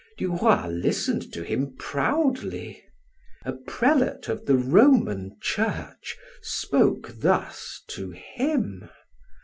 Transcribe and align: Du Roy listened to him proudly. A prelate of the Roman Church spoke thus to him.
Du 0.17 0.33
Roy 0.33 0.65
listened 0.67 1.31
to 1.31 1.43
him 1.43 1.75
proudly. 1.77 2.83
A 3.45 3.53
prelate 3.53 4.29
of 4.29 4.47
the 4.47 4.57
Roman 4.57 5.37
Church 5.39 6.17
spoke 6.41 7.11
thus 7.19 7.83
to 7.89 8.09
him. 8.09 8.89